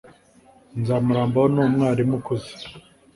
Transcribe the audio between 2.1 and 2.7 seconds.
ukuze